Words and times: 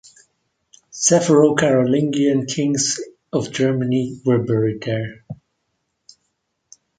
Several 0.89 1.55
Carolingian 1.55 2.47
kings 2.47 2.99
of 3.31 3.51
Germany 3.51 4.19
were 4.25 4.39
buried 4.41 4.81
there. 4.81 5.23